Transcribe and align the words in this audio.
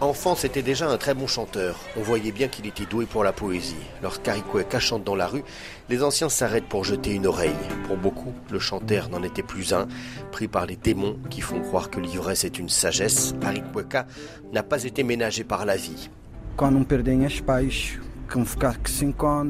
Enfant, 0.00 0.34
c'était 0.36 0.62
déjà 0.62 0.88
un 0.88 0.96
très 0.96 1.14
bon 1.14 1.26
chanteur. 1.26 1.76
On 1.96 2.02
voyait 2.02 2.32
bien 2.32 2.46
qu'il 2.48 2.66
était 2.66 2.86
doué 2.86 3.04
pour 3.06 3.24
la 3.24 3.32
poésie. 3.32 3.74
Lorsqu'Aricueca 4.00 4.78
chante 4.78 5.04
dans 5.04 5.16
la 5.16 5.26
rue, 5.26 5.42
les 5.88 6.02
anciens 6.04 6.28
s'arrêtent 6.28 6.68
pour 6.68 6.84
jeter 6.84 7.12
une 7.12 7.26
oreille. 7.26 7.50
Pour 7.86 7.96
beaucoup, 7.96 8.32
le 8.50 8.60
chanteur 8.60 9.08
n'en 9.08 9.22
était 9.24 9.42
plus 9.42 9.72
un. 9.72 9.88
Pris 10.30 10.48
par 10.48 10.66
les 10.66 10.76
démons 10.76 11.18
qui 11.30 11.40
font 11.40 11.60
croire 11.60 11.90
que 11.90 12.00
l'ivresse 12.00 12.44
est 12.44 12.58
une 12.58 12.68
sagesse, 12.68 13.34
Aricueca 13.42 14.06
n'a 14.52 14.62
pas 14.62 14.84
été 14.84 15.02
ménagé 15.02 15.42
par 15.42 15.66
la 15.66 15.76
vie. 15.76 16.10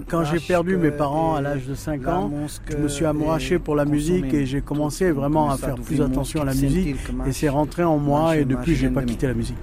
Quand 0.08 0.24
j'ai 0.24 0.38
perdu 0.38 0.76
mes 0.76 0.92
parents 0.92 1.34
à 1.34 1.40
l'âge 1.40 1.66
de 1.66 1.74
5 1.74 2.06
ans, 2.06 2.30
je 2.70 2.76
me 2.76 2.86
suis 2.88 3.04
amouraché 3.04 3.58
pour 3.58 3.74
la 3.74 3.84
musique 3.84 4.32
et 4.32 4.46
j'ai 4.46 4.60
commencé 4.60 5.10
vraiment 5.10 5.50
à 5.50 5.56
faire 5.56 5.74
plus 5.74 6.00
attention 6.00 6.42
à 6.42 6.44
la 6.44 6.54
musique 6.54 6.96
et 7.26 7.32
c'est 7.32 7.48
rentré 7.48 7.82
en 7.82 7.98
moi 7.98 8.36
et 8.36 8.44
depuis 8.44 8.76
j'ai 8.76 8.88
pas 8.90 9.02
quitté 9.02 9.26
la 9.26 9.34
musique. 9.34 9.56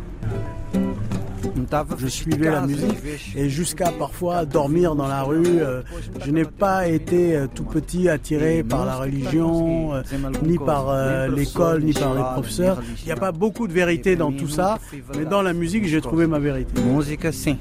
Je 1.98 2.08
suivais 2.08 2.50
la 2.50 2.62
musique 2.62 2.98
et 3.36 3.50
jusqu'à 3.50 3.92
parfois 3.92 4.46
dormir 4.46 4.96
dans 4.96 5.08
la 5.08 5.24
rue. 5.24 5.60
Euh, 5.60 5.82
je 6.26 6.32
n'ai 6.32 6.46
pas 6.46 6.88
été 6.88 7.36
euh, 7.36 7.48
tout 7.54 7.64
petit 7.64 8.10
attiré 8.10 8.64
par 8.64 8.86
la 8.86 8.96
religion, 8.96 9.94
euh, 9.94 10.02
ni 10.44 10.58
par 10.58 10.96
l'école, 11.30 11.84
ni 11.84 11.94
par 11.94 12.16
les 12.16 12.22
professeurs. 12.22 12.82
Il 13.00 13.06
n'y 13.06 13.12
a 13.12 13.16
pas 13.16 13.32
beaucoup 13.32 13.68
de 13.68 13.74
vérité 13.74 14.16
dans 14.16 14.32
tout 14.32 14.48
ça, 14.48 14.80
mais 15.16 15.26
dans 15.26 15.42
la 15.42 15.54
musique, 15.54 15.86
j'ai 15.86 16.02
trouvé 16.02 16.28
ma 16.28 16.40
vérité. 16.40 16.82
Musique, 16.82 17.34
sim. 17.34 17.58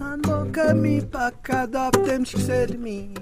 Passando 0.00 0.44
o 0.44 0.50
caminho 0.50 1.06
para 1.08 1.30
temos 1.90 2.30
que 2.32 2.40
ser 2.40 2.70
de 2.70 2.78
mim. 2.78 3.12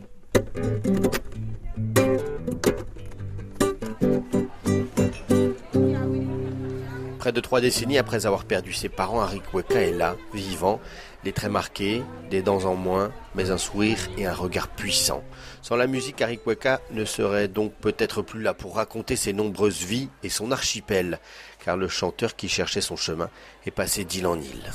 Près 7.29 7.33
de 7.35 7.41
trois 7.41 7.61
décennies 7.61 7.99
après 7.99 8.25
avoir 8.25 8.47
perdu 8.47 8.73
ses 8.73 8.89
parents, 8.89 9.21
Harry 9.21 9.43
Kweka 9.43 9.83
est 9.83 9.93
là, 9.93 10.17
vivant, 10.33 10.81
les 11.25 11.33
traits 11.33 11.53
marqués, 11.53 12.03
des 12.31 12.41
dents 12.41 12.65
en 12.65 12.75
moins, 12.75 13.13
mais 13.35 13.51
un 13.51 13.59
sourire 13.59 13.99
et 14.17 14.25
un 14.25 14.33
regard 14.33 14.69
puissant. 14.69 15.23
Sans 15.61 15.77
la 15.77 15.87
musique, 15.87 16.23
Harry 16.23 16.39
Kweka 16.39 16.81
ne 16.91 17.05
serait 17.05 17.49
donc 17.49 17.75
peut-être 17.83 18.23
plus 18.23 18.41
là 18.41 18.55
pour 18.55 18.77
raconter 18.77 19.15
ses 19.15 19.35
nombreuses 19.35 19.85
vies 19.85 20.09
et 20.23 20.31
son 20.31 20.53
archipel, 20.53 21.19
car 21.63 21.77
le 21.77 21.89
chanteur 21.89 22.35
qui 22.35 22.49
cherchait 22.49 22.81
son 22.81 22.97
chemin 22.97 23.29
est 23.67 23.73
passé 23.73 24.05
d'île 24.07 24.27
en 24.27 24.41
île. 24.41 24.73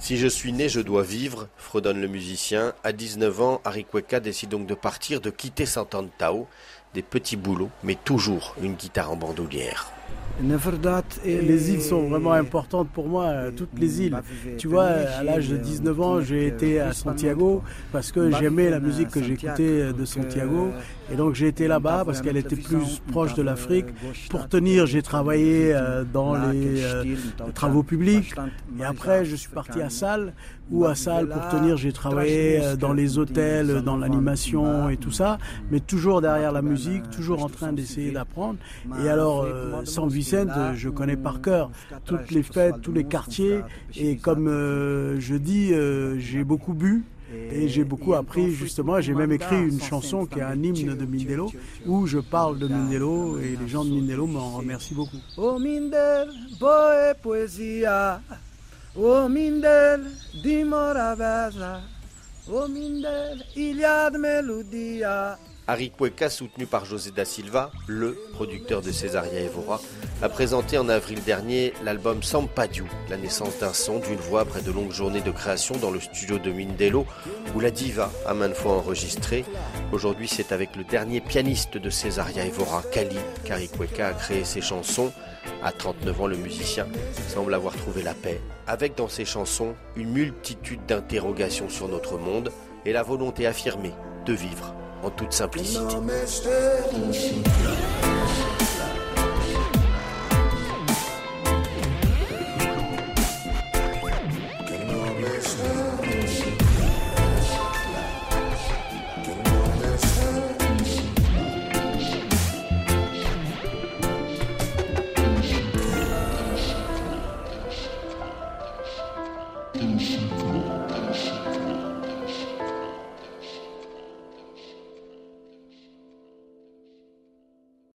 Si 0.00 0.16
je 0.16 0.26
suis 0.26 0.52
né, 0.52 0.68
je 0.68 0.80
dois 0.80 1.04
vivre, 1.04 1.48
fredonne 1.56 2.00
le 2.00 2.08
musicien. 2.08 2.74
À 2.82 2.92
19 2.92 3.40
ans, 3.40 3.60
Harry 3.64 3.86
décide 4.22 4.50
donc 4.50 4.66
de 4.66 4.74
partir, 4.74 5.20
de 5.20 5.30
quitter 5.30 5.64
Sant'Antao, 5.64 6.48
des 6.94 7.02
petits 7.02 7.36
boulots, 7.36 7.70
mais 7.84 7.94
toujours 7.94 8.56
une 8.60 8.74
guitare 8.74 9.12
en 9.12 9.16
bandoulière. 9.16 9.92
Les 11.24 11.72
îles 11.72 11.82
sont 11.82 12.08
vraiment 12.08 12.32
importantes 12.32 12.88
pour 12.88 13.08
moi, 13.08 13.24
euh, 13.24 13.50
toutes 13.50 13.78
les 13.78 14.02
îles. 14.02 14.16
Tu 14.56 14.68
vois, 14.68 14.84
à 14.84 15.22
l'âge 15.22 15.48
de 15.48 15.56
19 15.56 16.00
ans, 16.00 16.20
j'ai 16.20 16.46
été 16.46 16.80
à 16.80 16.92
Santiago 16.92 17.62
parce 17.92 18.12
que 18.12 18.30
j'aimais 18.30 18.70
la 18.70 18.80
musique 18.80 19.08
que 19.08 19.22
j'écoutais 19.22 19.92
de 19.92 20.04
Santiago. 20.04 20.70
Et 21.10 21.16
donc 21.16 21.34
j'ai 21.34 21.48
été 21.48 21.68
là-bas 21.68 22.02
parce 22.04 22.20
qu'elle 22.20 22.36
était 22.36 22.56
plus 22.56 23.00
proche 23.10 23.34
de 23.34 23.42
l'Afrique. 23.42 23.86
Pour 24.28 24.48
tenir, 24.48 24.86
j'ai 24.86 25.02
travaillé 25.02 25.74
euh, 25.74 26.04
dans 26.04 26.34
les 26.34 26.84
euh, 26.84 27.04
travaux 27.54 27.82
publics. 27.82 28.34
Et 28.78 28.84
après, 28.84 29.24
je 29.24 29.34
suis 29.34 29.48
parti 29.48 29.80
à 29.80 29.88
Salle, 29.88 30.34
où 30.70 30.84
à 30.84 30.94
Salle, 30.94 31.28
pour 31.28 31.48
tenir, 31.48 31.76
j'ai 31.78 31.92
travaillé 31.92 32.60
euh, 32.60 32.76
dans 32.76 32.92
les 32.92 33.16
hôtels, 33.18 33.82
dans 33.82 33.96
l'animation 33.96 34.90
et 34.90 34.98
tout 34.98 35.10
ça, 35.10 35.38
mais 35.70 35.80
toujours 35.80 36.20
derrière 36.20 36.52
la 36.52 36.62
musique, 36.62 37.08
toujours 37.10 37.42
en 37.42 37.48
train 37.48 37.72
d'essayer 37.72 38.10
d'apprendre. 38.10 38.58
Et 39.02 39.08
alors, 39.08 39.46
San 39.84 40.08
Vicente, 40.28 40.76
je 40.76 40.88
connais 40.88 41.16
par 41.16 41.40
cœur 41.40 41.70
toutes 42.04 42.30
les 42.30 42.42
fêtes, 42.42 42.80
tous 42.82 42.92
les 42.92 43.04
quartiers. 43.04 43.60
Et 43.96 44.16
comme 44.16 44.46
je 44.46 45.34
dis, 45.34 45.72
j'ai 46.18 46.44
beaucoup 46.44 46.74
bu. 46.74 47.04
Et 47.52 47.68
j'ai 47.68 47.84
beaucoup 47.84 48.14
appris 48.14 48.52
justement, 48.52 49.02
j'ai 49.02 49.12
même 49.12 49.32
écrit 49.32 49.68
une 49.68 49.82
chanson 49.82 50.24
qui 50.24 50.38
est 50.38 50.42
un 50.42 50.62
hymne 50.62 50.94
de 50.94 51.04
Mindelo 51.04 51.52
où 51.84 52.06
je 52.06 52.20
parle 52.20 52.58
de 52.58 52.66
Mindelo 52.66 53.38
et 53.38 53.54
les 53.60 53.68
gens 53.68 53.84
de 53.84 53.90
Mindelo 53.90 54.26
m'en 54.26 54.56
remercient 54.56 54.94
beaucoup. 54.94 55.18
Oh 55.36 55.58
Mindel, 55.58 56.30
boe 56.58 57.12
poesia, 57.22 58.22
oh 58.96 59.28
Mindel, 59.28 60.06
dimora 60.42 61.14
oh 62.50 62.66
Mindel, 62.66 63.44
il 63.54 63.76
y 63.76 63.84
a 63.84 64.08
de 64.08 64.16
melodia. 64.16 65.38
Harry 65.70 65.90
Cueca, 65.90 66.30
soutenu 66.30 66.64
par 66.64 66.86
José 66.86 67.10
da 67.10 67.26
Silva, 67.26 67.70
le 67.86 68.16
producteur 68.32 68.80
de 68.80 68.90
Cesaria 68.90 69.42
Evora, 69.42 69.82
a 70.22 70.30
présenté 70.30 70.78
en 70.78 70.88
avril 70.88 71.22
dernier 71.22 71.74
l'album 71.84 72.22
Sampadiu, 72.22 72.84
la 73.10 73.18
naissance 73.18 73.58
d'un 73.58 73.74
son, 73.74 73.98
d'une 73.98 74.16
voix 74.16 74.40
après 74.40 74.62
de 74.62 74.72
longues 74.72 74.92
journées 74.92 75.20
de 75.20 75.30
création 75.30 75.76
dans 75.76 75.90
le 75.90 76.00
studio 76.00 76.38
de 76.38 76.50
Mindelo, 76.50 77.04
où 77.54 77.60
la 77.60 77.70
diva 77.70 78.10
a 78.26 78.32
maintes 78.32 78.54
fois 78.54 78.72
enregistré. 78.72 79.44
Aujourd'hui, 79.92 80.26
c'est 80.26 80.52
avec 80.52 80.74
le 80.74 80.84
dernier 80.84 81.20
pianiste 81.20 81.76
de 81.76 81.90
Cesaria 81.90 82.46
Evora, 82.46 82.82
Kali, 82.90 83.18
qu'Harry 83.44 83.68
Cueca 83.68 84.08
a 84.08 84.12
créé 84.14 84.44
ses 84.44 84.62
chansons. 84.62 85.12
À 85.62 85.70
39 85.70 86.20
ans, 86.22 86.26
le 86.28 86.38
musicien 86.38 86.86
semble 87.28 87.52
avoir 87.52 87.76
trouvé 87.76 88.02
la 88.02 88.14
paix, 88.14 88.40
avec 88.66 88.96
dans 88.96 89.08
ses 89.08 89.26
chansons 89.26 89.74
une 89.96 90.12
multitude 90.12 90.86
d'interrogations 90.86 91.68
sur 91.68 91.88
notre 91.88 92.16
monde 92.16 92.52
et 92.86 92.92
la 92.92 93.02
volonté 93.02 93.46
affirmée 93.46 93.92
de 94.24 94.32
vivre 94.32 94.74
en 95.02 95.10
toute 95.10 95.32
simplicité. 95.32 95.78